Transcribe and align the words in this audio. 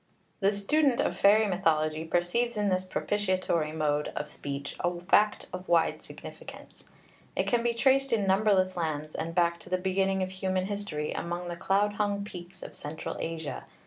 The 0.39 0.51
student 0.51 0.99
of 0.99 1.15
fairy 1.15 1.45
mythology 1.45 2.03
perceives 2.05 2.57
in 2.57 2.69
this 2.69 2.85
propitiatory 2.85 3.71
mode 3.71 4.11
of 4.15 4.31
speech 4.31 4.75
a 4.79 4.99
fact 5.01 5.45
of 5.53 5.69
wide 5.69 6.01
significance. 6.01 6.85
It 7.35 7.45
can 7.45 7.61
be 7.61 7.75
traced 7.75 8.11
in 8.11 8.25
numberless 8.25 8.75
lands, 8.75 9.13
and 9.13 9.35
back 9.35 9.59
to 9.59 9.69
the 9.69 9.77
beginning 9.77 10.23
of 10.23 10.31
human 10.31 10.65
history, 10.65 11.11
among 11.11 11.49
the 11.49 11.55
cloud 11.55 11.93
hung 12.01 12.23
peaks 12.23 12.63
of 12.63 12.75
Central 12.75 13.15
Asia. 13.19 13.65